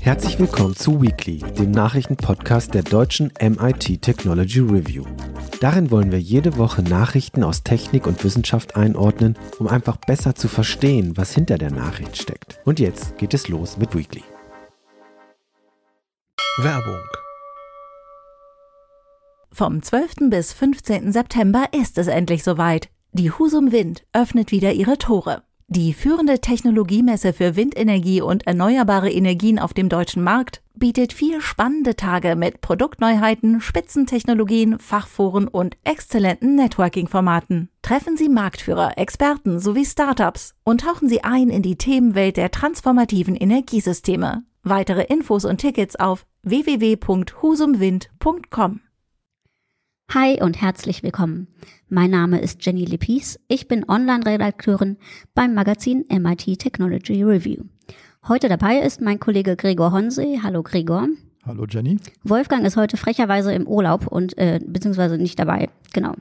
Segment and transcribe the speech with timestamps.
[0.00, 5.04] Herzlich willkommen zu Weekly, dem Nachrichtenpodcast der deutschen MIT Technology Review.
[5.60, 10.48] Darin wollen wir jede Woche Nachrichten aus Technik und Wissenschaft einordnen, um einfach besser zu
[10.48, 12.60] verstehen, was hinter der Nachricht steckt.
[12.64, 14.24] Und jetzt geht es los mit Weekly.
[16.58, 17.02] Werbung
[19.52, 20.30] Vom 12.
[20.30, 21.12] bis 15.
[21.12, 22.88] September ist es endlich soweit.
[23.12, 25.42] Die Husum Wind öffnet wieder ihre Tore.
[25.68, 31.96] Die führende Technologiemesse für Windenergie und erneuerbare Energien auf dem deutschen Markt bietet vier spannende
[31.96, 37.70] Tage mit Produktneuheiten, Spitzentechnologien, Fachforen und exzellenten Networking-Formaten.
[37.80, 43.34] Treffen Sie Marktführer, Experten sowie Startups und tauchen Sie ein in die Themenwelt der transformativen
[43.34, 44.42] Energiesysteme.
[44.62, 48.80] Weitere Infos und Tickets auf www.husumwind.com.
[50.12, 51.48] Hi und herzlich willkommen.
[51.88, 53.40] Mein Name ist Jenny Lepis.
[53.48, 54.96] Ich bin Online-Redakteurin
[55.34, 57.64] beim Magazin MIT Technology Review.
[58.28, 60.38] Heute dabei ist mein Kollege Gregor Honsey.
[60.42, 61.08] Hallo Gregor.
[61.44, 61.98] Hallo Jenny.
[62.22, 65.68] Wolfgang ist heute frecherweise im Urlaub und äh, beziehungsweise nicht dabei.
[65.92, 66.14] Genau.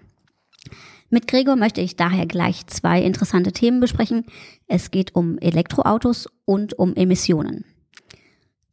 [1.12, 4.26] Mit Gregor möchte ich daher gleich zwei interessante Themen besprechen.
[4.68, 7.66] Es geht um Elektroautos und um Emissionen.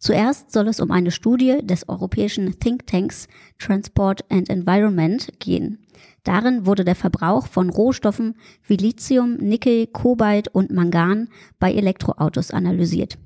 [0.00, 5.78] Zuerst soll es um eine Studie des europäischen Thinktanks Transport and Environment gehen.
[6.24, 8.34] Darin wurde der Verbrauch von Rohstoffen
[8.66, 13.18] wie Lithium, Nickel, Kobalt und Mangan bei Elektroautos analysiert.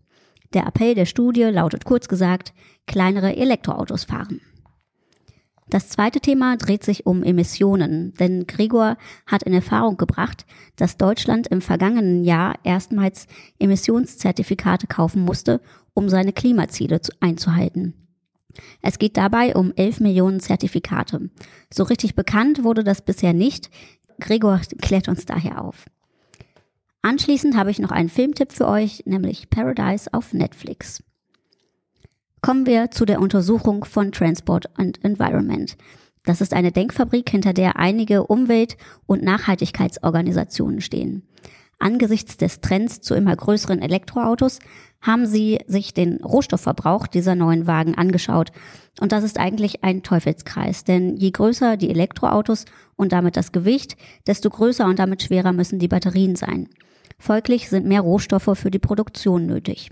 [0.52, 2.52] Der Appell der Studie lautet kurz gesagt,
[2.86, 4.40] kleinere Elektroautos fahren.
[5.68, 10.44] Das zweite Thema dreht sich um Emissionen, denn Gregor hat in Erfahrung gebracht,
[10.76, 13.26] dass Deutschland im vergangenen Jahr erstmals
[13.58, 15.60] Emissionszertifikate kaufen musste,
[15.94, 17.94] um seine Klimaziele einzuhalten.
[18.82, 21.30] Es geht dabei um 11 Millionen Zertifikate.
[21.72, 23.70] So richtig bekannt wurde das bisher nicht.
[24.20, 25.86] Gregor klärt uns daher auf.
[27.02, 31.02] Anschließend habe ich noch einen Filmtipp für euch, nämlich Paradise auf Netflix.
[32.44, 35.78] Kommen wir zu der Untersuchung von Transport and Environment.
[36.24, 41.26] Das ist eine Denkfabrik, hinter der einige Umwelt- und Nachhaltigkeitsorganisationen stehen.
[41.78, 44.58] Angesichts des Trends zu immer größeren Elektroautos
[45.00, 48.52] haben sie sich den Rohstoffverbrauch dieser neuen Wagen angeschaut.
[49.00, 53.96] Und das ist eigentlich ein Teufelskreis, denn je größer die Elektroautos und damit das Gewicht,
[54.26, 56.68] desto größer und damit schwerer müssen die Batterien sein.
[57.18, 59.88] Folglich sind mehr Rohstoffe für die Produktion nötig.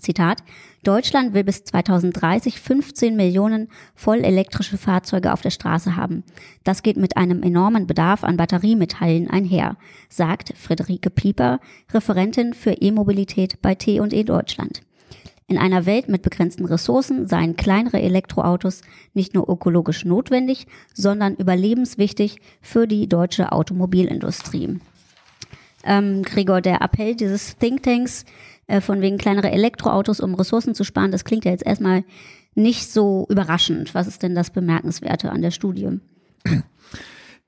[0.00, 0.42] Zitat,
[0.82, 6.24] Deutschland will bis 2030 15 Millionen vollelektrische Fahrzeuge auf der Straße haben.
[6.64, 9.76] Das geht mit einem enormen Bedarf an Batteriemetallen einher,
[10.08, 11.60] sagt Friederike Pieper,
[11.92, 14.80] Referentin für E-Mobilität bei T&E Deutschland.
[15.50, 18.82] In einer Welt mit begrenzten Ressourcen seien kleinere Elektroautos
[19.14, 24.78] nicht nur ökologisch notwendig, sondern überlebenswichtig für die deutsche Automobilindustrie.
[25.84, 28.24] Ähm, Gregor, der Appell dieses Thinktanks
[28.66, 32.04] äh, von wegen kleinere Elektroautos, um Ressourcen zu sparen, das klingt ja jetzt erstmal
[32.54, 33.94] nicht so überraschend.
[33.94, 36.00] Was ist denn das Bemerkenswerte an der Studie?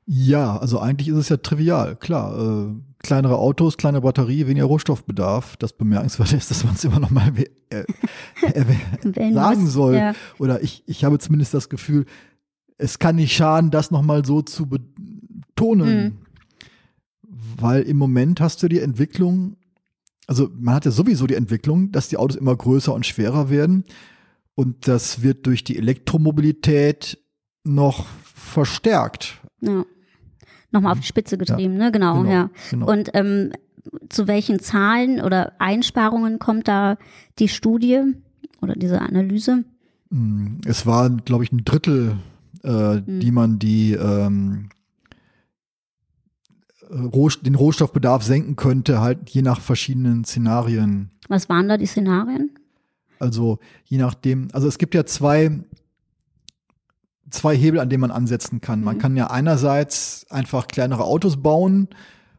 [0.06, 2.36] Ja, also eigentlich ist es ja trivial, klar.
[2.36, 5.56] Äh, kleinere Autos, kleine Batterie, weniger Rohstoffbedarf.
[5.56, 7.32] Das Bemerkenswerte ist, dass man es immer noch mal
[7.70, 7.84] äh,
[8.42, 9.94] äh, sagen soll.
[9.96, 10.14] Ja.
[10.38, 12.06] Oder ich, ich habe zumindest das Gefühl,
[12.78, 16.04] es kann nicht schaden, das noch mal so zu betonen.
[16.04, 16.18] Mhm.
[17.56, 19.56] Weil im Moment hast du die Entwicklung,
[20.26, 23.84] also man hat ja sowieso die Entwicklung, dass die Autos immer größer und schwerer werden.
[24.54, 27.18] Und das wird durch die Elektromobilität
[27.64, 29.40] noch verstärkt.
[29.60, 29.84] Ja.
[30.70, 31.84] Nochmal auf die Spitze getrieben, ja.
[31.84, 31.92] ne?
[31.92, 32.50] Genau, genau ja.
[32.70, 32.90] Genau.
[32.90, 33.52] Und ähm,
[34.08, 36.96] zu welchen Zahlen oder Einsparungen kommt da
[37.38, 38.00] die Studie
[38.60, 39.64] oder diese Analyse?
[40.10, 42.16] Hm, es war, glaube ich, ein Drittel,
[42.64, 43.20] äh, mhm.
[43.20, 44.68] die man die ähm,
[46.92, 51.10] den Rohstoffbedarf senken könnte, halt je nach verschiedenen Szenarien.
[51.28, 52.50] Was waren da die Szenarien?
[53.18, 55.60] Also je nachdem, also es gibt ja zwei,
[57.30, 58.80] zwei Hebel, an denen man ansetzen kann.
[58.80, 58.84] Mhm.
[58.84, 61.88] Man kann ja einerseits einfach kleinere Autos bauen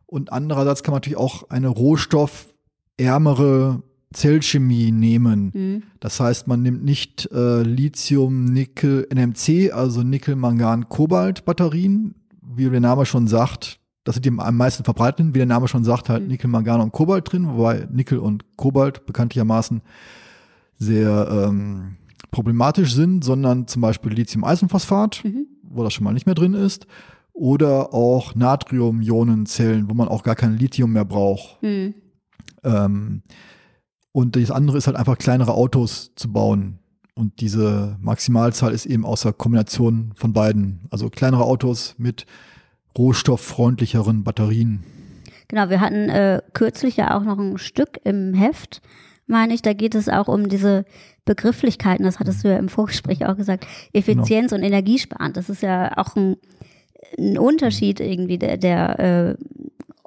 [0.05, 3.81] und andererseits kann man natürlich auch eine rohstoffärmere
[4.13, 5.51] Zellchemie nehmen.
[5.53, 5.83] Mhm.
[5.99, 12.69] Das heißt, man nimmt nicht äh, Lithium, Nickel, NMC, also Nickel, Mangan, Kobalt Batterien, wie
[12.69, 16.09] der Name schon sagt, das sind die am meisten verbreiteten, wie der Name schon sagt,
[16.09, 16.29] halt mhm.
[16.29, 19.81] Nickel, Mangan und Kobalt drin, wobei Nickel und Kobalt bekanntlichermaßen
[20.77, 21.97] sehr ähm,
[22.31, 25.47] problematisch sind, sondern zum Beispiel Lithium-Eisenphosphat, mhm.
[25.63, 26.87] wo das schon mal nicht mehr drin ist,
[27.31, 31.61] oder auch Natrium-Ionenzellen, wo man auch gar kein Lithium mehr braucht.
[31.63, 31.95] Mhm.
[32.63, 33.23] Ähm,
[34.11, 36.79] und das andere ist halt einfach kleinere Autos zu bauen.
[37.15, 40.87] Und diese Maximalzahl ist eben aus der Kombination von beiden.
[40.89, 42.25] Also kleinere Autos mit
[42.97, 44.83] rohstofffreundlicheren Batterien.
[45.47, 48.81] Genau, wir hatten äh, kürzlich ja auch noch ein Stück im Heft,
[49.27, 49.61] meine ich.
[49.61, 50.85] Da geht es auch um diese
[51.25, 54.61] Begrifflichkeiten, das hattest du ja im Vorgespräch auch gesagt, Effizienz genau.
[54.61, 55.33] und Energiesparen.
[55.33, 56.37] Das ist ja auch ein,
[57.17, 59.35] ein Unterschied irgendwie, der, der äh,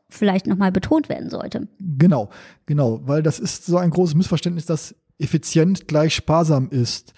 [0.09, 1.69] vielleicht nochmal betont werden sollte.
[1.79, 2.31] Genau,
[2.67, 7.15] genau, weil das ist so ein großes Missverständnis, dass effizient gleich sparsam ist.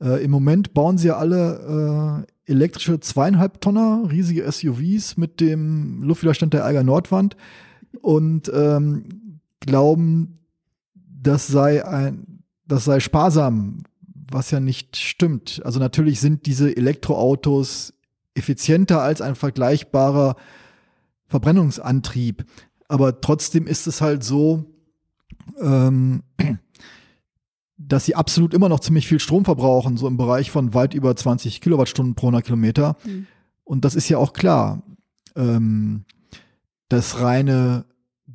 [0.00, 6.02] Äh, Im Moment bauen sie ja alle äh, elektrische zweieinhalb Tonner, riesige SUVs mit dem
[6.02, 7.36] Luftwiderstand der Eiger Nordwand
[8.00, 10.38] und ähm, glauben,
[10.94, 13.82] das sei ein, das sei sparsam,
[14.30, 15.60] was ja nicht stimmt.
[15.64, 17.94] Also natürlich sind diese Elektroautos
[18.34, 20.36] effizienter als ein vergleichbarer
[21.26, 22.44] Verbrennungsantrieb.
[22.88, 24.64] Aber trotzdem ist es halt so,
[25.60, 26.22] ähm,
[27.78, 31.14] dass sie absolut immer noch ziemlich viel Strom verbrauchen, so im Bereich von weit über
[31.14, 32.96] 20 Kilowattstunden pro 100 Kilometer.
[33.04, 33.26] Mhm.
[33.64, 34.82] Und das ist ja auch klar.
[35.34, 36.04] Ähm,
[36.88, 37.84] das reine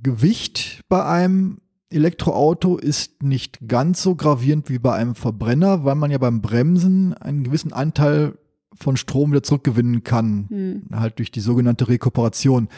[0.04, 1.60] Gewicht bei einem
[1.90, 7.14] Elektroauto ist nicht ganz so gravierend wie bei einem Verbrenner, weil man ja beim Bremsen
[7.14, 8.38] einen gewissen Anteil
[8.74, 10.98] von Strom wieder zurückgewinnen kann, mhm.
[10.98, 12.70] halt durch die sogenannte Rekuperation.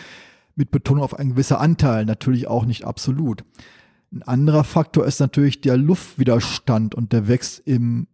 [0.56, 3.44] Mit Betonung auf einen gewissen Anteil, natürlich auch nicht absolut.
[4.13, 8.07] Ein anderer Faktor ist natürlich der Luftwiderstand und der wächst im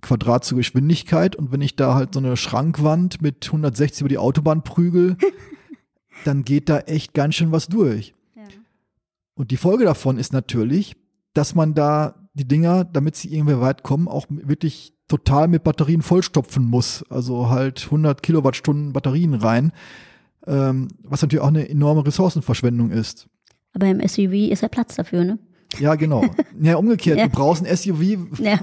[0.00, 1.36] Quadrat zur Geschwindigkeit.
[1.36, 5.16] Und wenn ich da halt so eine Schrankwand mit 160 über die Autobahn prügel,
[6.24, 8.14] dann geht da echt ganz schön was durch.
[8.34, 8.42] Ja.
[9.34, 10.96] Und die Folge davon ist natürlich,
[11.34, 16.02] dass man da die Dinger, damit sie irgendwie weit kommen, auch wirklich total mit Batterien
[16.02, 17.04] vollstopfen muss.
[17.10, 19.72] Also halt 100 Kilowattstunden Batterien rein,
[20.48, 23.28] ähm, was natürlich auch eine enorme Ressourcenverschwendung ist.
[23.74, 25.38] Aber im SUV ist ja Platz dafür, ne?
[25.78, 26.24] Ja, genau.
[26.60, 27.18] Ja, umgekehrt.
[27.18, 27.26] ja.
[27.26, 28.38] Du brauchst ein SUV.
[28.38, 28.60] Ja,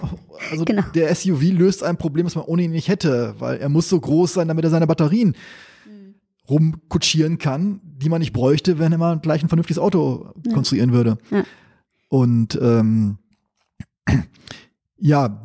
[0.50, 0.84] also genau.
[0.96, 4.00] der SUV löst ein Problem, das man ohne ihn nicht hätte, weil er muss so
[4.00, 5.36] groß sein, damit er seine Batterien
[5.86, 6.16] mhm.
[6.50, 10.54] rumkutschieren kann, die man nicht bräuchte, wenn er mal gleich ein vernünftiges Auto ja.
[10.54, 11.18] konstruieren würde.
[12.10, 13.18] Und ähm,
[14.98, 15.42] ja,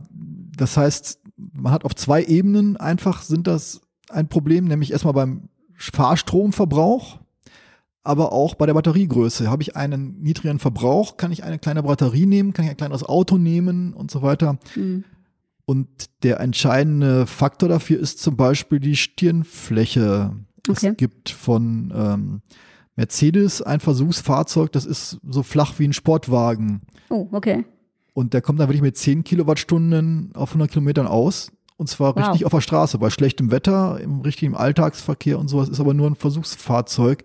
[0.56, 5.48] das heißt, man hat auf zwei Ebenen einfach sind das ein Problem, nämlich erstmal beim
[5.74, 7.18] Fahrstromverbrauch
[8.06, 9.50] aber auch bei der Batteriegröße.
[9.50, 13.04] Habe ich einen niedrigen Verbrauch, kann ich eine kleine Batterie nehmen, kann ich ein kleineres
[13.04, 14.58] Auto nehmen und so weiter.
[14.74, 15.04] Mhm.
[15.64, 15.88] Und
[16.22, 20.36] der entscheidende Faktor dafür ist zum Beispiel die Stirnfläche.
[20.68, 20.90] Okay.
[20.90, 22.42] Es gibt von ähm,
[22.94, 26.82] Mercedes ein Versuchsfahrzeug, das ist so flach wie ein Sportwagen.
[27.10, 27.64] Oh, okay.
[28.14, 31.50] Und der kommt dann wirklich mit 10 Kilowattstunden auf 100 Kilometern aus.
[31.76, 32.28] Und zwar wow.
[32.28, 35.68] richtig auf der Straße, bei schlechtem Wetter, im richtigen Alltagsverkehr und sowas.
[35.68, 37.24] Ist aber nur ein Versuchsfahrzeug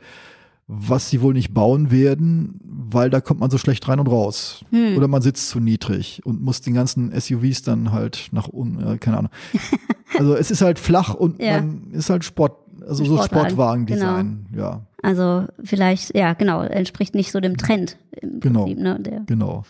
[0.74, 4.64] was sie wohl nicht bauen werden, weil da kommt man so schlecht rein und raus.
[4.70, 4.96] Hm.
[4.96, 8.98] Oder man sitzt zu niedrig und muss den ganzen SUVs dann halt nach unten, äh,
[8.98, 9.32] keine Ahnung.
[10.18, 11.60] also es ist halt flach und ja.
[11.60, 12.58] man ist halt Sport,
[12.88, 14.64] also so Sportwagen-Design, genau.
[14.64, 14.82] ja.
[15.04, 18.64] Also vielleicht, ja, genau, entspricht nicht so dem Trend im genau.
[18.64, 18.98] Prinzip, ne?
[19.02, 19.66] Der, genau.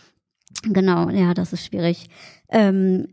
[0.62, 2.10] Genau, ja, das ist schwierig.
[2.48, 3.08] Ähm,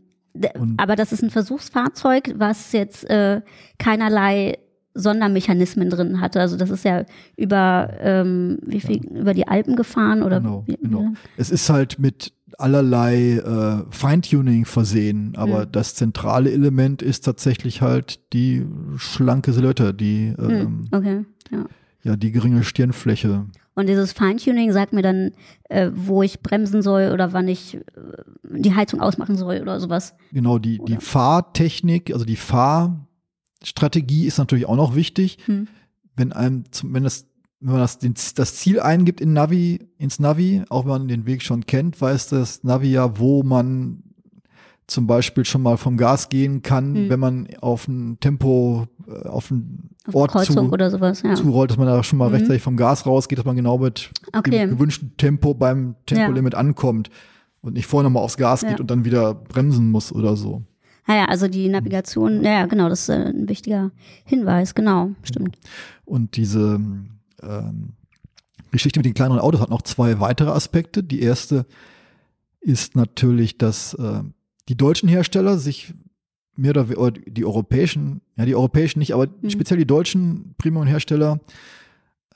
[0.76, 3.40] aber das ist ein Versuchsfahrzeug, was jetzt äh,
[3.78, 4.58] keinerlei
[4.94, 6.40] Sondermechanismen drin hatte.
[6.40, 7.04] Also das ist ja
[7.36, 9.20] über ähm, wie viel ja.
[9.20, 11.12] über die Alpen gefahren oder genau, wie, genau.
[11.36, 15.72] Es ist halt mit allerlei äh, Feintuning versehen, aber mhm.
[15.72, 18.66] das zentrale Element ist tatsächlich halt die
[18.96, 21.24] schlanke Silhouette, die hm, ähm, okay.
[21.50, 21.64] ja.
[22.02, 23.46] ja die geringe Stirnfläche.
[23.74, 25.30] Und dieses Feintuning sagt mir dann,
[25.68, 27.80] äh, wo ich bremsen soll oder wann ich äh,
[28.42, 30.14] die Heizung ausmachen soll oder sowas.
[30.32, 33.06] Genau, die, die Fahrtechnik, also die Fahr
[33.62, 35.38] Strategie ist natürlich auch noch wichtig.
[35.46, 35.68] Hm.
[36.16, 37.26] Wenn einem, wenn das,
[37.60, 37.98] wenn man das,
[38.34, 42.28] das Ziel eingibt in Navi, ins Navi, auch wenn man den Weg schon kennt, weiß
[42.28, 44.02] das Navi ja, wo man
[44.86, 47.10] zum Beispiel schon mal vom Gas gehen kann, hm.
[47.10, 51.34] wenn man auf ein Tempo, äh, auf einen auf Ort Kreuzung zu, oder sowas, ja.
[51.34, 52.36] zurollt, dass man da schon mal mhm.
[52.36, 54.50] rechtzeitig vom Gas rausgeht, dass man genau mit okay.
[54.50, 56.58] dem gewünschten Tempo beim Tempolimit ja.
[56.58, 57.10] ankommt
[57.60, 58.70] und nicht vorher nochmal aufs Gas ja.
[58.70, 60.62] geht und dann wieder bremsen muss oder so.
[61.10, 63.90] Naja, also die Navigation, ja, genau, das ist äh, ein wichtiger
[64.24, 65.58] Hinweis, genau, stimmt.
[66.04, 66.80] Und diese
[67.42, 67.94] ähm,
[68.70, 71.02] Geschichte mit den kleineren Autos hat noch zwei weitere Aspekte.
[71.02, 71.66] Die erste
[72.60, 74.20] ist natürlich, dass äh,
[74.68, 75.94] die deutschen Hersteller sich
[76.54, 79.50] mehr oder weniger, die europäischen, ja, die europäischen nicht, aber mhm.
[79.50, 81.40] speziell die deutschen Premium-Hersteller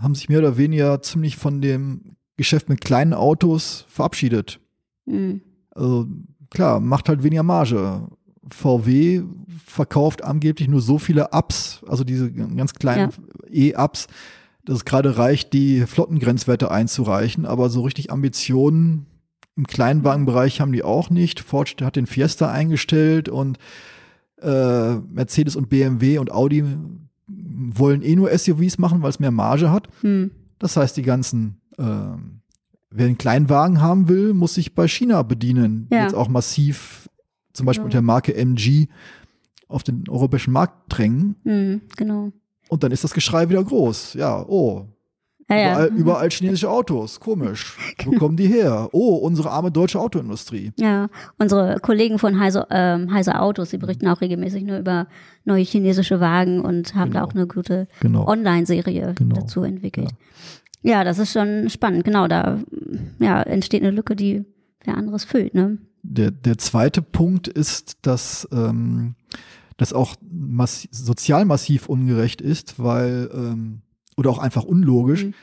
[0.01, 4.59] haben sich mehr oder weniger ziemlich von dem Geschäft mit kleinen Autos verabschiedet.
[5.07, 5.43] Mhm.
[5.71, 6.09] Also
[6.51, 8.09] klar, macht halt weniger Marge.
[8.51, 9.23] VW
[9.65, 13.11] verkauft angeblich nur so viele Ups, also diese ganz kleinen
[13.51, 13.77] ja.
[13.77, 14.07] E-Ups,
[14.65, 19.07] dass es gerade reicht, die Flottengrenzwerte einzureichen, aber so richtig Ambitionen
[19.57, 21.41] im Kleinwagenbereich haben die auch nicht.
[21.41, 23.59] Ford hat den Fiesta eingestellt und
[24.41, 26.65] äh, Mercedes und BMW und Audi
[27.27, 29.89] wollen eh nur SUVs machen, weil es mehr Marge hat.
[30.01, 30.31] Hm.
[30.59, 32.41] Das heißt, die ganzen, ähm,
[32.91, 35.89] wer einen kleinen Wagen haben will, muss sich bei China bedienen.
[35.91, 36.03] Ja.
[36.03, 37.04] Jetzt auch massiv,
[37.55, 37.87] zum Beispiel Ja.
[37.87, 38.89] mit der Marke MG,
[39.69, 41.37] auf den europäischen Markt drängen.
[41.45, 42.31] Mhm, genau.
[42.69, 44.15] Und dann ist das Geschrei wieder groß.
[44.15, 44.87] Ja, oh,
[45.51, 45.73] Ja, ja.
[45.73, 47.19] überall, überall chinesische Autos.
[47.21, 47.77] Komisch.
[48.05, 48.89] Wo kommen die her?
[48.93, 50.73] Oh, unsere arme deutsche Autoindustrie.
[50.79, 51.09] Ja,
[51.39, 55.07] unsere Kollegen von Heise, ähm, Heise Autos, die berichten auch regelmäßig nur über
[55.45, 57.31] neue chinesische Wagen und haben da Genau.
[57.31, 58.27] auch eine gute Genau.
[58.27, 59.35] Online-Serie Genau.
[59.37, 60.11] dazu entwickelt.
[60.83, 61.05] Ja.
[61.05, 62.05] das ist schon spannend.
[62.05, 62.59] Genau, da
[63.19, 64.45] ja, entsteht eine Lücke, die
[64.85, 65.55] wer anderes füllt.
[65.55, 65.79] Ne?
[66.07, 69.15] Der, der zweite Punkt ist, dass ähm,
[69.79, 73.81] das auch massi sozial massiv ungerecht ist, weil ähm,
[74.17, 75.35] oder auch einfach unlogisch, Mhm.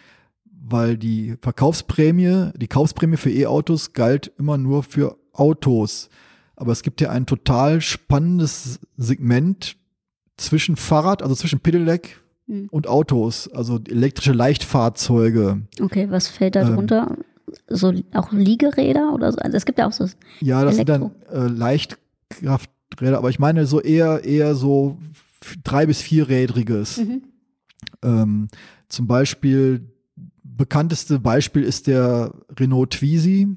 [0.45, 6.09] weil die Verkaufsprämie, die Kaufsprämie für E-Autos galt immer nur für Autos.
[6.55, 9.75] Aber es gibt ja ein total spannendes Segment
[10.37, 12.67] zwischen Fahrrad, also zwischen Pedelec Mhm.
[12.71, 15.63] und Autos, also elektrische Leichtfahrzeuge.
[15.81, 17.17] Okay, was fällt da Ähm.
[17.67, 19.37] So auch Liegeräder oder so?
[19.39, 20.05] Also es gibt ja auch so.
[20.39, 21.11] Ja, das Elektro.
[21.29, 24.97] sind dann äh, Leichtkrafträder, aber ich meine so eher eher so
[25.63, 26.97] drei bis vierrädriges.
[26.97, 27.21] Mhm.
[28.03, 28.47] Ähm,
[28.89, 29.87] zum Beispiel
[30.43, 33.47] bekannteste Beispiel ist der Renault Twizy,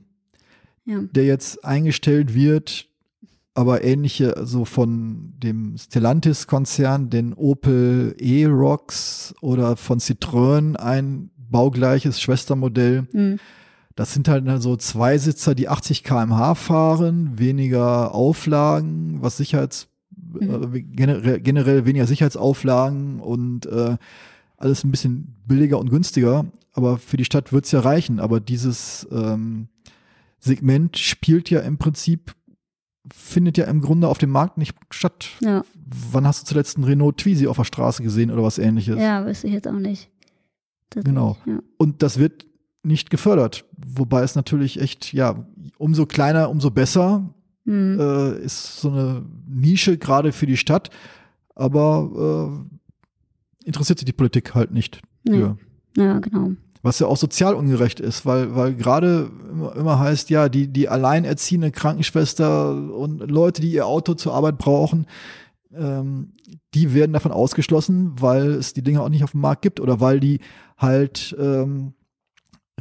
[0.87, 1.01] Ja.
[1.13, 2.87] der jetzt eingestellt wird,
[3.55, 13.07] aber ähnliche, also von dem Stellantis-Konzern, den Opel E-Rocks oder von Citroën ein baugleiches Schwestermodell.
[13.13, 13.39] Mhm.
[13.97, 20.75] Das sind halt dann so Zweisitzer, die 80 km/h fahren, weniger Auflagen, was Sicherheits, Mhm.
[20.75, 23.97] äh, generell, generell weniger Sicherheitsauflagen und äh,
[24.57, 26.47] alles ein bisschen billiger und günstiger.
[26.73, 28.19] Aber für die Stadt wird's ja reichen.
[28.19, 29.69] Aber dieses ähm,
[30.41, 32.35] Segment spielt ja im Prinzip,
[33.13, 35.29] findet ja im Grunde auf dem Markt nicht statt.
[35.41, 35.63] Ja.
[36.11, 38.99] Wann hast du zuletzt einen Renault Twizy auf der Straße gesehen oder was ähnliches?
[38.99, 40.11] ja, weiß ich jetzt auch nicht.
[40.91, 41.37] Das Genau.
[41.47, 41.61] Ja.
[41.77, 42.47] Und das wird
[42.85, 43.65] nicht gefördert.
[43.87, 45.47] Wobei es natürlich echt, ja,
[45.79, 47.35] umso kleiner, umso besser
[47.67, 47.99] Mhm.
[47.99, 50.91] äh, ist so eine Nische gerade für die Stadt.
[51.55, 52.61] Aber
[53.65, 55.57] äh, interessiert sich die Politik halt nicht für.
[55.97, 56.53] ja, genau.
[56.83, 60.91] Was ja auch sozial ungerecht ist, weil, weil gerade immer, immer heißt, ja, die, die
[60.91, 65.07] alleinerziehende Krankenschwester und Leute, die ihr Auto zur Arbeit brauchen,
[65.75, 66.35] ähm,
[66.75, 70.01] die werden davon ausgeschlossen, weil es die Dinge auch nicht auf dem Markt gibt oder
[70.01, 70.41] weil die
[70.77, 71.95] halt ähm,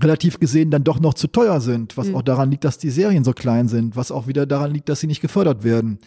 [0.01, 2.15] relativ gesehen dann doch noch zu teuer sind, was Mhm.
[2.15, 4.99] auch daran liegt, dass die Serien so klein sind, was auch wieder daran liegt, dass
[4.99, 5.99] sie nicht gefördert werden.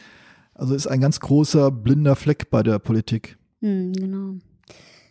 [0.54, 3.36] Also ist ein ganz großer blinder Fleck bei der Politik.
[3.60, 4.34] Hm, genau.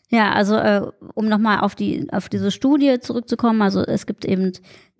[0.10, 0.82] Ja, also äh,
[1.14, 4.52] um nochmal auf die auf diese Studie zurückzukommen, also es gibt eben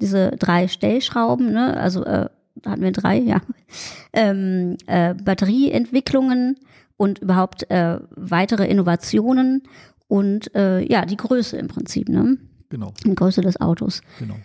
[0.02, 1.78] diese drei Stellschrauben, ne?
[1.78, 2.28] Also äh,
[2.66, 3.42] hatten wir drei, ja.
[4.14, 6.58] Ähm, äh, Batterieentwicklungen
[6.98, 9.64] und überhaupt äh, weitere Innovationen
[10.08, 12.38] und äh, ja, die Größe im Prinzip, ne?
[12.76, 14.02] Genau, Die Größe des Autos.
[14.20, 14.36] genau.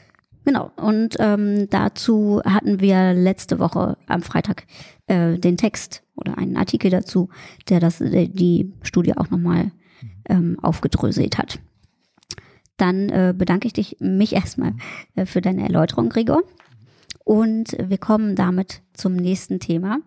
[0.44, 0.70] Genau.
[0.76, 4.66] Und ähm, dazu hatten wir letzte Woche am Freitag
[5.08, 7.28] äh, den Text oder einen Artikel dazu,
[7.68, 9.72] der das äh, die Studie auch nochmal
[10.28, 11.58] ähm, aufgedröselt hat.
[12.76, 14.74] Dann äh, bedanke ich dich mich erstmal
[15.16, 16.42] äh, für deine Erläuterung, Gregor.
[17.24, 19.98] Und wir kommen damit zum nächsten Thema.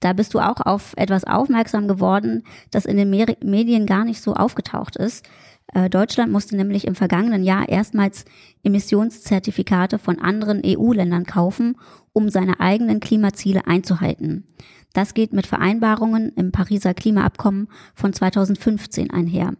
[0.00, 4.34] Da bist du auch auf etwas aufmerksam geworden, das in den Medien gar nicht so
[4.34, 5.26] aufgetaucht ist.
[5.72, 8.24] Äh, Deutschland musste nämlich im vergangenen Jahr erstmals
[8.62, 11.76] Emissionszertifikate von anderen EU-Ländern kaufen,
[12.12, 14.44] um seine eigenen Klimaziele einzuhalten.
[14.92, 19.54] Das geht mit Vereinbarungen im Pariser Klimaabkommen von 2015 einher.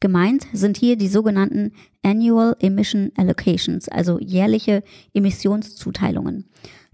[0.00, 6.46] Gemeint sind hier die sogenannten Annual Emission Allocations, also jährliche Emissionszuteilungen.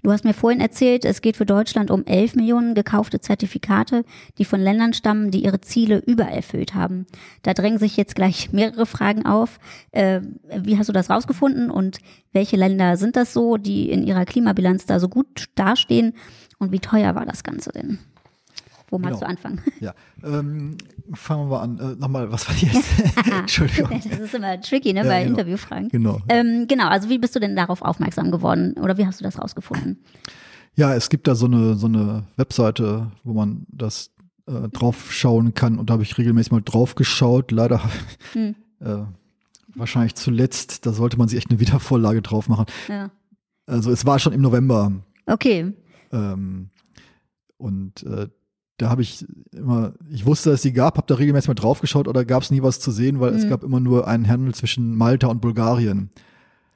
[0.07, 4.05] Du hast mir vorhin erzählt, es geht für Deutschland um 11 Millionen gekaufte Zertifikate,
[4.39, 7.07] die von Ländern stammen, die ihre Ziele übererfüllt haben.
[7.43, 9.59] Da drängen sich jetzt gleich mehrere Fragen auf.
[9.91, 10.21] Äh,
[10.59, 11.99] wie hast du das rausgefunden und
[12.33, 16.13] welche Länder sind das so, die in ihrer Klimabilanz da so gut dastehen?
[16.59, 17.99] Und wie teuer war das Ganze denn?
[18.89, 19.27] Wo magst Genau.
[19.27, 19.61] du anfangen?
[19.81, 20.77] Ja, ähm,
[21.15, 21.79] fangen wir an.
[21.79, 22.85] Äh, Nochmal, was war die jetzt?
[23.31, 23.91] Entschuldigung.
[24.05, 25.37] Das ist immer tricky, ne, Ja, bei genau.
[25.39, 25.89] Interviewfragen.
[25.89, 26.21] Genau.
[26.29, 29.41] Ähm, genau, also wie bist du denn darauf aufmerksam geworden oder wie hast du das
[29.41, 29.99] rausgefunden?
[30.77, 34.11] Ja, es gibt da so eine, so eine Webseite, wo man das
[34.47, 37.51] äh, drauf schauen kann und da habe ich regelmäßig mal drauf geschaut.
[37.51, 37.81] Leider
[38.35, 38.55] Hm.
[38.81, 38.99] äh,
[39.75, 42.67] wahrscheinlich zuletzt, da sollte man sich echt eine Wiedervorlage drauf machen.
[42.89, 43.11] Ja.
[43.67, 44.93] Also es war schon im November
[45.27, 45.73] Okay.
[46.13, 46.71] ähm,
[47.57, 48.29] und äh,
[48.79, 51.81] da habe ich immer, ich wusste, dass es sie gab, habe da regelmäßig mal drauf
[51.81, 53.49] geschaut oder gab es nie was zu sehen, weil es Mhm.
[53.51, 56.11] gab immer nur einen Handel zwischen Malta und Bulgarien.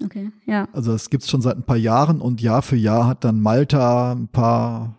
[0.03, 0.31] Okay.
[0.47, 0.67] Ja.
[0.73, 4.13] Also das gibt's schon seit ein paar Jahren und Jahr für Jahr hat dann Malta
[4.13, 4.97] ein paar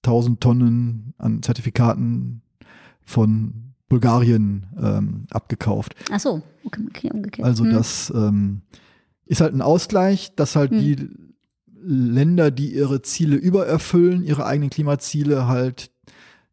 [0.00, 2.40] tausend Tonnen an Zertifikaten
[3.04, 5.94] von Bulgarien ähm, abgekauft.
[6.10, 6.42] Ach so.
[6.64, 7.46] okay, umgekehrt.
[7.46, 7.70] Also Hm.
[7.72, 8.62] das ähm,
[9.26, 10.78] ist halt ein Ausgleich, dass halt Hm.
[10.78, 11.08] die
[11.88, 15.90] Länder, die ihre Ziele übererfüllen, ihre eigenen Klimaziele halt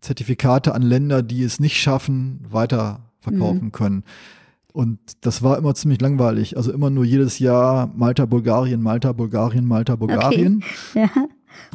[0.03, 4.03] Zertifikate an Länder, die es nicht schaffen, weiter verkaufen können.
[4.73, 6.57] Und das war immer ziemlich langweilig.
[6.57, 10.63] Also immer nur jedes Jahr Malta, Bulgarien, Malta, Bulgarien, Malta, Bulgarien.
[10.93, 11.09] ja.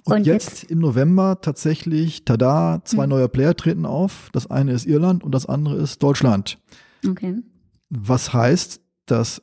[0.05, 3.11] Und, Und jetzt, im November tatsächlich, tada, zwei Hm.
[3.11, 4.29] neue Player treten auf.
[4.33, 6.59] Das eine ist Irland und das andere ist Deutschland.
[7.09, 7.37] Okay.
[7.89, 9.41] Was heißt, dass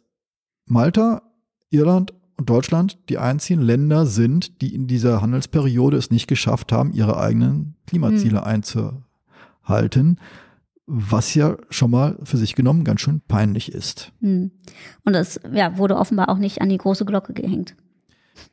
[0.68, 1.22] Malta,
[1.70, 6.92] Irland und Deutschland die einzigen Länder sind, die in dieser Handelsperiode es nicht geschafft haben,
[6.92, 10.20] ihre eigenen Klimaziele einzuhalten,
[10.86, 14.12] was ja schon mal für sich genommen ganz schön peinlich ist.
[14.22, 14.52] Hm.
[15.04, 17.76] Und das ja, wurde offenbar auch nicht an die große Glocke gehängt.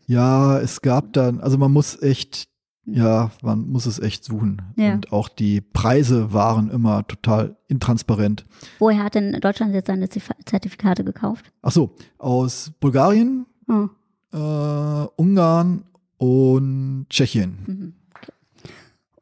[0.07, 2.49] Ja, es gab dann, also man muss echt,
[2.85, 4.63] ja, man muss es echt suchen.
[4.77, 4.95] Ja.
[4.95, 8.45] Und auch die Preise waren immer total intransparent.
[8.79, 11.53] Woher hat denn Deutschland jetzt seine Zertifikate gekauft?
[11.63, 13.89] Ach so, aus Bulgarien, Oh.
[14.33, 15.85] äh, Ungarn
[16.19, 17.59] und Tschechien.
[17.67, 17.93] Mhm.
[18.15, 18.33] Okay.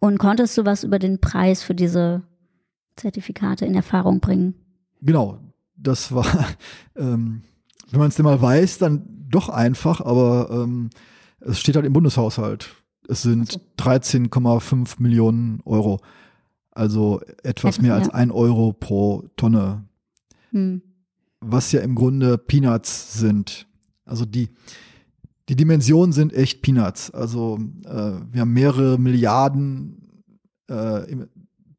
[0.00, 2.22] Und konntest du was über den Preis für diese
[2.96, 4.54] Zertifikate in Erfahrung bringen?
[5.02, 5.38] Genau,
[5.76, 6.26] das war,
[6.96, 7.42] ähm,
[7.90, 10.90] wenn man es denn mal weiß, dann doch einfach, aber ähm,
[11.40, 12.68] es steht halt im Bundeshaushalt.
[13.08, 16.00] Es sind 13,5 Millionen Euro.
[16.72, 19.84] Also etwas mehr als ein Euro pro Tonne,
[20.50, 20.82] Hm.
[21.40, 23.66] was ja im Grunde Peanuts sind.
[24.10, 24.50] Also die,
[25.48, 27.10] die Dimensionen sind echt Peanuts.
[27.10, 30.24] Also äh, wir haben mehrere Milliarden
[30.68, 31.16] äh,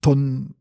[0.02, 0.56] Tonnen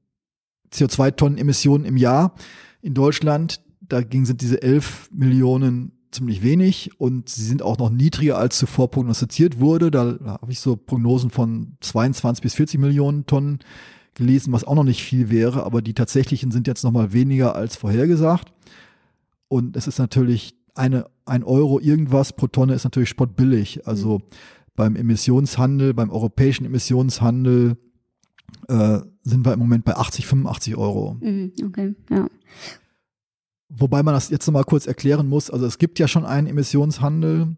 [0.73, 2.35] CO2-Tonnen Emissionen im Jahr
[2.83, 3.63] in Deutschland.
[3.81, 8.91] Dagegen sind diese 11 Millionen ziemlich wenig und sie sind auch noch niedriger als zuvor
[8.91, 9.91] prognostiziert wurde.
[9.91, 13.61] Da habe ich so Prognosen von 22 bis 40 Millionen Tonnen
[14.15, 17.55] gelesen, was auch noch nicht viel wäre, aber die tatsächlichen sind jetzt noch mal weniger
[17.55, 18.53] als vorhergesagt.
[19.49, 23.87] Und es ist natürlich eine, ein Euro irgendwas pro Tonne ist natürlich spottbillig.
[23.87, 24.23] Also
[24.77, 27.77] beim Emissionshandel, beim europäischen Emissionshandel
[28.69, 31.17] äh, sind wir im Moment bei 80, 85 Euro.
[31.21, 31.53] Mhm.
[31.67, 32.27] Okay, ja.
[33.69, 35.51] Wobei man das jetzt nochmal kurz erklären muss.
[35.51, 37.57] Also es gibt ja schon einen Emissionshandel,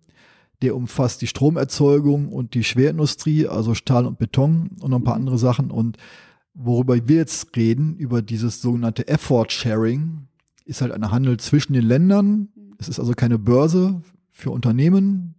[0.61, 5.15] der umfasst die Stromerzeugung und die Schwerindustrie, also Stahl und Beton und noch ein paar
[5.15, 5.71] andere Sachen.
[5.71, 5.97] Und
[6.55, 10.29] worüber wir jetzt reden, über dieses sogenannte Effort Sharing,
[10.65, 12.49] ist halt ein Handel zwischen den Ländern.
[12.83, 15.37] Es ist also keine Börse für Unternehmen,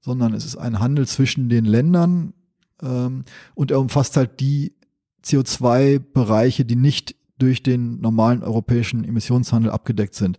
[0.00, 2.32] sondern es ist ein Handel zwischen den Ländern
[2.80, 4.74] ähm, und er umfasst halt die
[5.24, 10.38] CO2-Bereiche, die nicht durch den normalen europäischen Emissionshandel abgedeckt sind.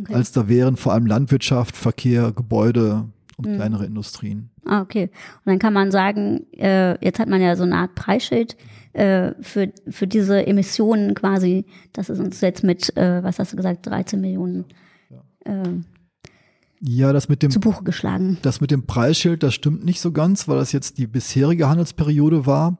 [0.00, 0.14] Okay.
[0.14, 3.54] Als da wären vor allem Landwirtschaft, Verkehr, Gebäude und Mhm.
[3.56, 4.50] kleinere Industrien.
[4.64, 5.04] Ah, okay.
[5.44, 8.56] Und dann kann man sagen, äh, jetzt hat man ja so eine Art Preisschild
[8.94, 11.66] äh, für, für diese Emissionen quasi.
[11.92, 14.64] Das ist uns jetzt mit, äh, was hast du gesagt, 13 Millionen
[15.44, 15.80] äh,
[16.80, 18.38] Ja, das mit dem zu Buche geschlagen.
[18.42, 22.46] Das mit dem Preisschild, das stimmt nicht so ganz, weil das jetzt die bisherige Handelsperiode
[22.46, 22.78] war,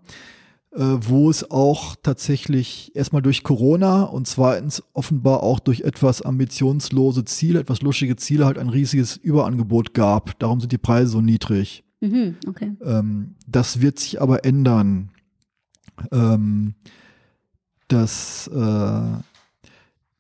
[0.73, 7.25] äh, wo es auch tatsächlich erstmal durch Corona und zweitens offenbar auch durch etwas ambitionslose
[7.25, 10.39] Ziele, etwas luschige Ziele halt ein riesiges Überangebot gab.
[10.39, 11.85] Darum sind die Preise so niedrig.
[12.01, 12.73] Mhm, okay.
[12.85, 15.11] Ähm, das wird sich aber ändern.
[16.11, 16.75] Ähm,
[17.89, 19.19] das, äh,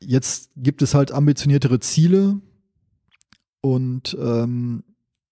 [0.07, 2.40] jetzt gibt es halt ambitioniertere Ziele
[3.61, 4.85] und ähm,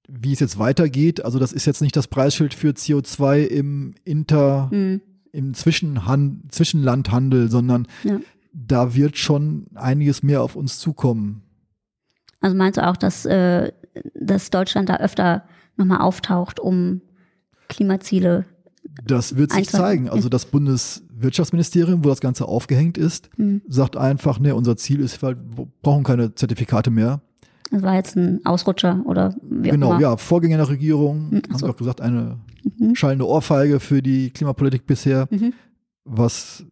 [0.09, 4.69] wie es jetzt weitergeht, also das ist jetzt nicht das Preisschild für CO2 im Inter,
[4.73, 5.01] Mhm.
[5.33, 8.21] im Zwischenhan Zwischenlandhandel, sondern Ja.
[8.53, 11.43] da wird schon einiges mehr auf uns zukommen.
[12.41, 13.73] Also meinst du auch, dass, äh,
[14.15, 15.45] dass Deutschland da öfter
[15.77, 17.01] nochmal auftaucht, um
[17.69, 18.45] Klimaziele?
[19.05, 20.09] Das wird sich Einfach, zeigen.
[20.09, 23.63] Also das Bundeswirtschaftsministerium, wo das Ganze aufgehängt ist, Mhm.
[23.69, 25.37] sagt einfach, ne, unser Ziel ist, wir
[25.83, 27.21] brauchen keine Zertifikate mehr.
[27.71, 30.01] Das war jetzt ein Ausrutscher oder wie auch Genau, immer.
[30.01, 31.67] ja, Vorgänger der Regierung, Mhm, haben so.
[31.67, 32.39] wir auch gesagt, eine
[32.79, 32.95] Mhm.
[32.95, 35.53] schallende Ohrfeige für die Klimapolitik bisher, Mhm.
[36.05, 36.65] was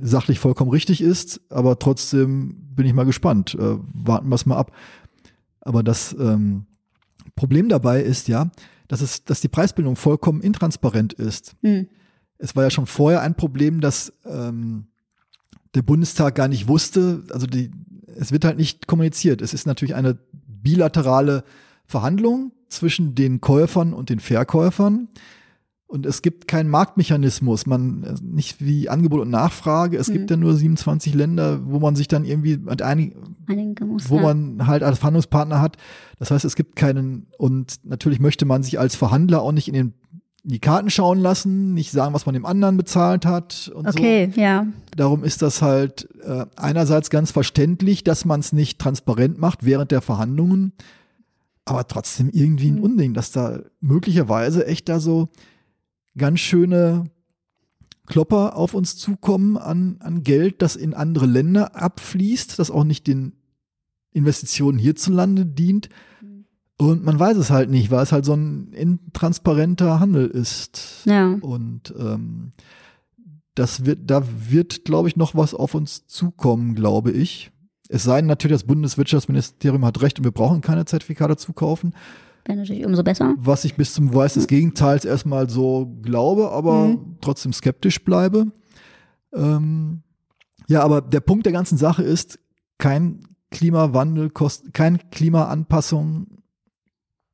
[0.00, 3.54] sachlich vollkommen richtig ist, aber trotzdem bin ich mal gespannt.
[3.58, 4.72] Äh, warten wir es mal ab.
[5.60, 6.64] Aber das ähm,
[7.36, 8.50] Problem dabei ist ja,
[8.90, 11.54] dass es, dass die Preisbildung vollkommen intransparent ist.
[11.62, 11.86] Mhm.
[12.38, 14.88] Es war ja schon vorher ein Problem, dass ähm,
[15.76, 17.70] der Bundestag gar nicht wusste, also die,
[18.16, 19.42] es wird halt nicht kommuniziert.
[19.42, 21.44] Es ist natürlich eine bilaterale
[21.86, 25.06] Verhandlung zwischen den Käufern und den Verkäufern.
[25.90, 29.96] Und es gibt keinen Marktmechanismus, man äh, nicht wie Angebot und Nachfrage.
[29.96, 30.12] Es Mhm.
[30.12, 33.16] gibt ja nur 27 Länder, wo man sich dann irgendwie mit einig,
[33.84, 34.22] muss, wo ja.
[34.22, 35.78] man halt als Verhandlungspartner hat.
[36.20, 39.74] Das heißt, es gibt keinen, und natürlich möchte man sich als Verhandler auch nicht in
[39.74, 39.94] den
[40.42, 44.40] die Karten schauen lassen, nicht sagen, was man dem anderen bezahlt hat und okay, so.
[44.40, 44.66] ja.
[44.96, 49.90] Darum ist das halt äh, einerseits ganz verständlich, dass man es nicht transparent macht während
[49.90, 50.72] der Verhandlungen,
[51.66, 52.82] aber trotzdem irgendwie ein Mhm.
[52.84, 55.28] Unding, dass da möglicherweise echt da so
[56.20, 57.10] ganz schöne
[58.06, 63.06] Klopper auf uns zukommen an, an Geld, das in andere Länder abfließt, das auch nicht
[63.06, 63.32] den
[64.12, 65.88] Investitionen hierzulande dient.
[66.20, 66.44] Mhm.
[66.76, 71.02] Und man weiß es halt nicht, weil es halt so ein intransparenter Handel ist.
[71.06, 71.38] Ja.
[71.40, 72.52] Und ähm,
[73.54, 77.50] das wird, da wird, glaube ich, noch was auf uns zukommen, glaube ich.
[77.88, 81.94] Es sei denn natürlich, das Bundeswirtschaftsministerium hat recht und wir brauchen keine Zertifikate zukaufen,
[82.46, 83.34] Wäre natürlich umso besser.
[83.38, 87.16] was ich bis zum Beweis des Gegenteils erstmal so glaube, aber Mhm.
[87.20, 88.46] trotzdem skeptisch bleibe.
[89.34, 90.02] Ähm,
[90.68, 92.38] ja, aber der Punkt der ganzen Sache ist,
[92.78, 96.26] kein Klimawandel kostet, keine Klimaanpassung,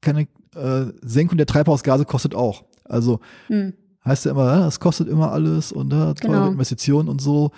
[0.01, 2.65] keine äh, Senkung der Treibhausgase kostet auch.
[2.85, 3.75] Also Hm.
[4.05, 6.47] heißt ja immer, das kostet immer alles und äh, teure Genau.
[6.53, 7.51] Investitionen und so.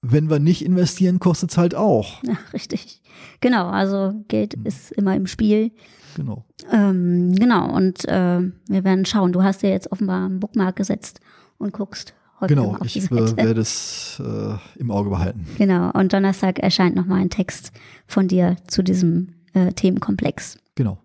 [0.00, 2.22] Wenn wir nicht investieren, kostet es halt auch.
[2.22, 3.02] Ja, richtig.
[3.40, 4.66] Genau, also Geld Hm.
[4.66, 5.72] ist immer im Spiel.
[6.16, 6.44] Genau.
[6.72, 9.32] Ähm, genau, und äh, wir werden schauen.
[9.32, 11.20] Du hast dir jetzt offenbar einen Bookmark gesetzt
[11.58, 15.46] und guckst heute Genau, auf ich werde es äh, im Auge behalten.
[15.58, 17.72] Genau, und Donnerstag erscheint nochmal ein Text
[18.06, 20.58] von dir zu diesem äh, Themenkomplex.
[20.76, 20.98] Genau.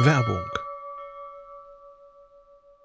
[0.00, 0.38] Werbung.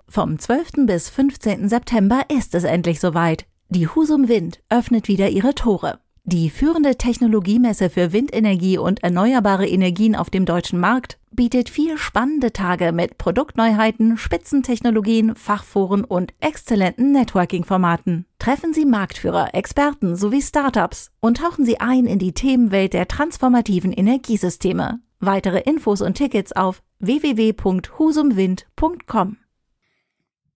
[0.08, 0.86] Vom 12.
[0.86, 1.68] bis 15.
[1.68, 3.46] September ist es endlich soweit.
[3.70, 6.00] Die Husum Wind öffnet wieder ihre Tore.
[6.24, 12.54] Die führende Technologiemesse für Windenergie und erneuerbare Energien auf dem deutschen Markt bietet vier spannende
[12.54, 18.26] Tage mit Produktneuheiten, Spitzentechnologien, Fachforen und exzellenten Networking-Formaten.
[18.40, 23.92] Treffen Sie Marktführer, Experten sowie Startups und tauchen Sie ein in die Themenwelt der transformativen
[23.92, 25.00] Energiesysteme.
[25.20, 29.38] Weitere Infos und Tickets auf www.husumwind.com.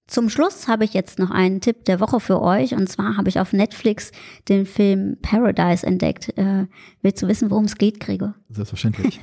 [0.09, 2.73] Zum Schluss habe ich jetzt noch einen Tipp der Woche für euch.
[2.73, 4.11] Und zwar habe ich auf Netflix
[4.47, 6.35] den Film Paradise entdeckt.
[6.35, 6.65] Äh,
[7.03, 8.33] willst du wissen, worum es geht, Gregor?
[8.49, 9.19] Selbstverständlich.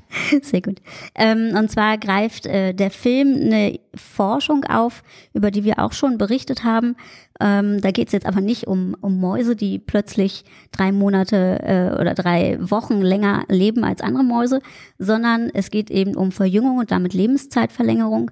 [0.42, 0.80] Sehr gut.
[1.14, 5.02] Ähm, und zwar greift äh, der Film eine Forschung auf,
[5.34, 6.96] über die wir auch schon berichtet haben.
[7.38, 12.00] Ähm, da geht es jetzt aber nicht um, um Mäuse, die plötzlich drei Monate äh,
[12.00, 14.60] oder drei Wochen länger leben als andere Mäuse,
[14.98, 18.30] sondern es geht eben um Verjüngung und damit Lebenszeitverlängerung.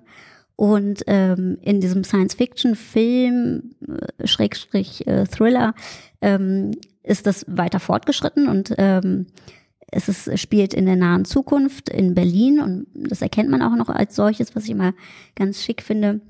[0.58, 3.76] Und ähm, in diesem Science-Fiction-Film,
[4.18, 5.72] äh, Schrägstrich äh, Thriller,
[6.20, 6.72] ähm,
[7.04, 9.26] ist das weiter fortgeschritten und ähm,
[9.86, 13.88] es ist, spielt in der nahen Zukunft in Berlin und das erkennt man auch noch
[13.88, 14.94] als solches, was ich immer
[15.36, 16.22] ganz schick finde.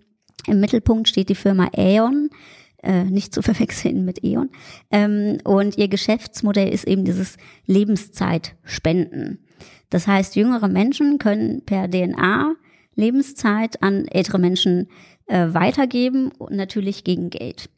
[0.47, 2.29] Im Mittelpunkt steht die Firma Aeon,
[2.83, 4.51] äh, nicht zu verwechseln mit E.ON.
[4.91, 9.39] Ähm, und ihr Geschäftsmodell ist eben dieses Lebenszeitspenden.
[9.89, 12.57] Das heißt, jüngere Menschen können per DNA
[12.99, 14.89] Lebenszeit an ältere Menschen
[15.27, 17.71] äh, weitergeben natürlich gegen Geld,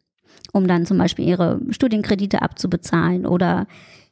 [0.53, 3.67] um dann zum Beispiel ihre Studienkredite abzubezahlen oder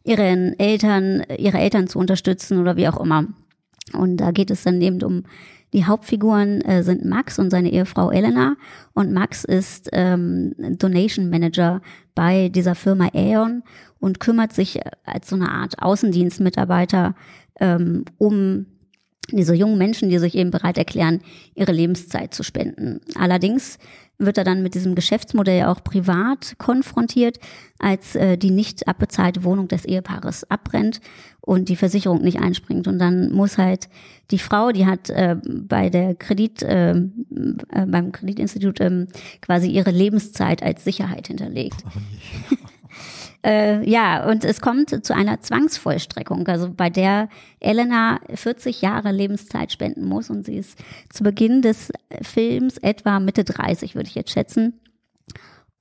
[0.04, 3.26] ihren Eltern, ihre Eltern zu unterstützen oder wie auch immer.
[3.92, 5.24] Und da geht es dann eben um
[5.72, 8.56] die Hauptfiguren äh, sind Max und seine Ehefrau Elena.
[8.94, 11.82] Und Max ist ähm, Donation Manager
[12.14, 13.62] bei dieser Firma Aeon
[13.98, 17.14] und kümmert sich als so eine Art Außendienstmitarbeiter
[17.60, 18.66] ähm, um
[19.30, 21.20] diese jungen Menschen, die sich eben bereit erklären,
[21.54, 23.00] ihre Lebenszeit zu spenden.
[23.14, 23.78] Allerdings
[24.18, 27.38] wird er dann mit diesem Geschäftsmodell auch privat konfrontiert,
[27.78, 31.00] als äh, die nicht abbezahlte Wohnung des Ehepaares abbrennt
[31.40, 32.88] und die Versicherung nicht einspringt.
[32.88, 33.88] Und dann muss halt
[34.32, 37.06] die Frau, die hat äh, bei der Kredit, äh, äh,
[37.86, 39.06] beim Kreditinstitut äh,
[39.40, 41.84] quasi ihre Lebenszeit als Sicherheit hinterlegt.
[43.48, 47.30] Äh, ja, und es kommt zu einer Zwangsvollstreckung, also bei der
[47.60, 53.44] Elena 40 Jahre Lebenszeit spenden muss und sie ist zu Beginn des Films etwa Mitte
[53.44, 54.78] 30, würde ich jetzt schätzen.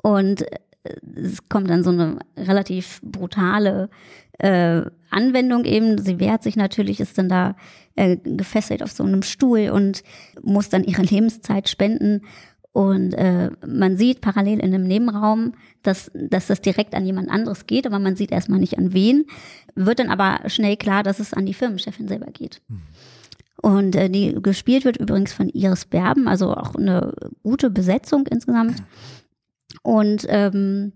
[0.01, 0.59] Und äh,
[1.15, 3.89] es kommt dann so eine relativ brutale
[4.39, 5.97] äh, Anwendung eben.
[5.97, 7.57] Sie wehrt sich natürlich, ist dann da
[7.95, 10.03] äh, gefesselt auf so einem Stuhl und
[10.41, 12.21] muss dann ihre Lebenszeit spenden.
[12.77, 17.65] Und äh, man sieht parallel in einem Nebenraum, dass, dass das direkt an jemand anderes
[17.65, 19.25] geht, aber man sieht erstmal nicht an wen.
[19.73, 22.61] Wird dann aber schnell klar, dass es an die Firmenchefin selber geht.
[23.63, 28.83] Und äh, die gespielt wird übrigens von Iris Berben, also auch eine gute Besetzung insgesamt.
[29.81, 30.93] Und ähm,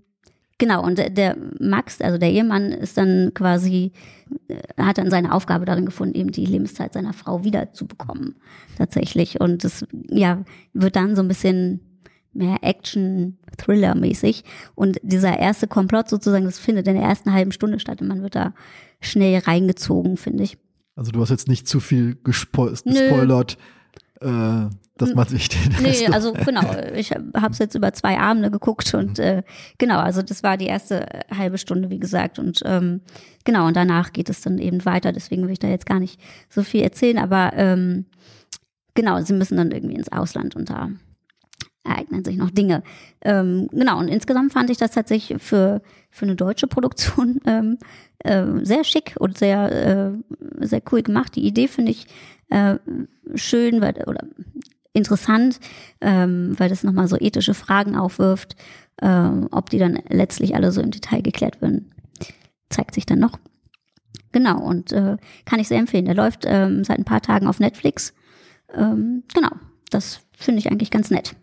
[0.61, 3.91] genau, und der- Max, also der Ehemann, ist dann quasi,
[4.47, 8.35] äh, hat dann seine Aufgabe darin gefunden, eben die Lebenszeit seiner Frau wiederzubekommen,
[8.77, 9.41] tatsächlich.
[9.41, 10.43] Und das, ja,
[10.73, 11.81] wird dann so ein bisschen
[12.33, 14.43] mehr Action-Thriller-mäßig.
[14.75, 18.21] Und dieser erste Komplott sozusagen, das findet in der ersten halben Stunde statt und man
[18.21, 18.53] wird da
[19.01, 20.57] schnell reingezogen, finde ich.
[20.95, 22.71] Also du hast jetzt nicht zu viel gespo Nö.
[22.85, 23.57] gespoilert.
[24.21, 24.67] äh,
[25.01, 26.63] dass man sich den Nee, also genau,
[26.95, 29.43] ich habe es jetzt über zwei Abende geguckt und äh,
[29.77, 32.39] genau, also das war die erste halbe Stunde, wie gesagt.
[32.39, 33.01] Und ähm,
[33.43, 36.19] genau, und danach geht es dann eben weiter, deswegen will ich da jetzt gar nicht
[36.49, 38.05] so viel erzählen, aber ähm,
[38.93, 40.89] genau, sie müssen dann irgendwie ins Ausland und da
[41.83, 42.83] ereignen sich noch Dinge.
[43.21, 47.77] Ähm, genau, und insgesamt fand ich das tatsächlich für, für eine deutsche Produktion ähm,
[48.19, 51.35] äh, sehr schick und sehr, äh, sehr cool gemacht.
[51.35, 52.07] Die Idee finde ich
[52.49, 52.75] äh,
[53.35, 54.27] schön weil, oder
[54.93, 55.59] interessant,
[56.01, 58.55] ähm, weil das nochmal so ethische Fragen aufwirft.
[59.01, 61.91] Ähm, ob die dann letztlich alle so im Detail geklärt werden,
[62.69, 63.39] zeigt sich dann noch.
[64.31, 66.05] Genau, und äh, kann ich sehr empfehlen.
[66.05, 68.13] Der läuft ähm, seit ein paar Tagen auf Netflix.
[68.73, 69.49] Ähm, genau,
[69.89, 71.35] das finde ich eigentlich ganz nett.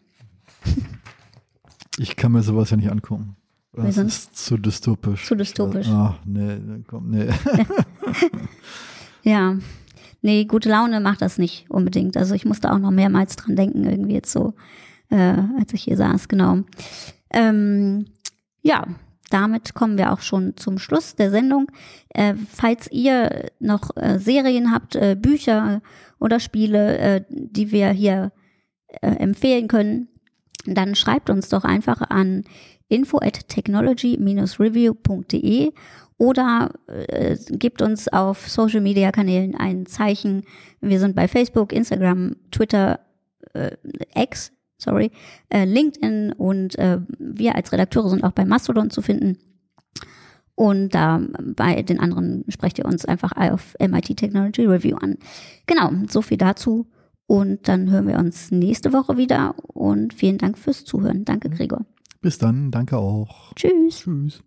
[1.99, 3.37] Ich kann mir sowas ja nicht angucken.
[3.73, 5.27] Das ist zu dystopisch.
[5.27, 5.89] Zu dystopisch.
[5.91, 7.29] Ach, nee, komm, nee.
[9.23, 9.57] ja.
[10.21, 12.17] Nee, gute Laune macht das nicht unbedingt.
[12.17, 14.55] Also ich musste auch noch mehrmals dran denken, irgendwie jetzt so,
[15.11, 16.61] äh, als ich hier saß, genau.
[17.31, 18.07] Ähm,
[18.63, 18.85] ja,
[19.31, 21.71] damit kommen wir auch schon zum Schluss der Sendung.
[22.09, 25.83] Äh, falls ihr noch äh, Serien habt, äh, Bücher
[26.19, 28.33] oder Spiele, äh, die wir hier
[29.01, 30.09] äh, empfehlen können,
[30.65, 32.45] dann schreibt uns doch einfach an
[32.89, 35.73] info at technology-review.de
[36.19, 40.43] oder äh, gebt uns auf Social Media Kanälen ein Zeichen.
[40.81, 43.01] Wir sind bei Facebook, Instagram, Twitter,
[43.55, 43.77] äh,
[44.17, 45.13] X, sorry,
[45.49, 49.39] äh, LinkedIn und äh, wir als Redakteure sind auch bei Mastodon zu finden.
[50.57, 51.23] Und da
[51.55, 55.19] bei den anderen sprecht ihr uns einfach auf MIT Technology Review an.
[55.67, 56.89] Genau, so viel dazu.
[57.29, 59.55] Und dann hören wir uns nächste Woche wieder.
[59.69, 61.25] Und vielen Dank fürs Zuhören.
[61.25, 61.85] Danke, Gregor.
[62.21, 63.53] Bis dann, danke auch.
[63.55, 64.01] Tschüss.
[64.01, 64.43] Tschüss.